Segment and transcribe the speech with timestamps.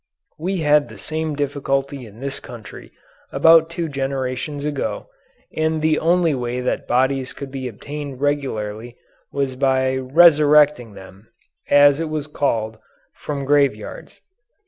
[0.39, 2.91] We had the same difficulty in this country
[3.31, 5.05] until about two generations ago,
[5.55, 8.97] and the only way that bodies could be obtained regularly
[9.31, 11.27] was by "resurrecting" them,
[11.69, 12.79] as it was called,
[13.13, 14.21] from graveyards.